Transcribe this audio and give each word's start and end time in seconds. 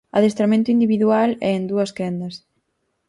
Adestramento 0.17 0.69
individual 0.77 1.29
e 1.47 1.49
en 1.57 1.63
dúas 1.71 1.91
quendas. 1.97 2.35